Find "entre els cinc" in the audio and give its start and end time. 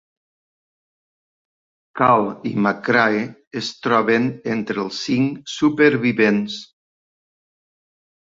4.55-5.53